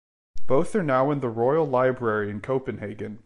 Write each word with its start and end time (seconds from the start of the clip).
Both 0.47 0.75
are 0.75 0.81
now 0.81 1.11
in 1.11 1.19
the 1.19 1.29
Royal 1.29 1.63
Library 1.63 2.31
in 2.31 2.41
Copenhagen. 2.41 3.19